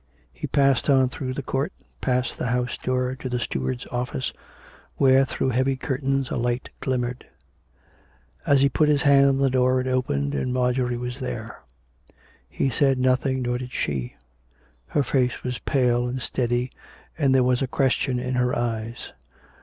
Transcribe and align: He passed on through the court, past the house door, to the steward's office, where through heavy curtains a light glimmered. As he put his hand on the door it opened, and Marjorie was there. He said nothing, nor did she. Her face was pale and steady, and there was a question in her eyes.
He 0.33 0.47
passed 0.47 0.89
on 0.89 1.09
through 1.09 1.35
the 1.35 1.43
court, 1.43 1.71
past 2.01 2.39
the 2.39 2.47
house 2.47 2.75
door, 2.75 3.13
to 3.13 3.29
the 3.29 3.37
steward's 3.39 3.85
office, 3.91 4.33
where 4.95 5.25
through 5.25 5.49
heavy 5.49 5.75
curtains 5.75 6.31
a 6.31 6.37
light 6.37 6.71
glimmered. 6.79 7.27
As 8.43 8.61
he 8.61 8.67
put 8.67 8.89
his 8.89 9.03
hand 9.03 9.27
on 9.29 9.37
the 9.37 9.51
door 9.51 9.79
it 9.79 9.85
opened, 9.85 10.33
and 10.33 10.51
Marjorie 10.51 10.97
was 10.97 11.19
there. 11.19 11.61
He 12.49 12.71
said 12.71 12.97
nothing, 12.97 13.43
nor 13.43 13.59
did 13.59 13.73
she. 13.73 14.15
Her 14.87 15.03
face 15.03 15.43
was 15.43 15.59
pale 15.59 16.07
and 16.07 16.19
steady, 16.19 16.71
and 17.15 17.35
there 17.35 17.43
was 17.43 17.61
a 17.61 17.67
question 17.67 18.17
in 18.17 18.33
her 18.33 18.57
eyes. 18.57 19.13